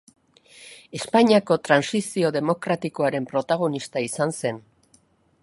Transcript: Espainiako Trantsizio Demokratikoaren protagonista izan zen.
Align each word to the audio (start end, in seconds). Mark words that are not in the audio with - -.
Espainiako 0.99 1.57
Trantsizio 1.69 2.33
Demokratikoaren 2.39 3.29
protagonista 3.35 4.05
izan 4.09 4.35
zen. 4.43 4.63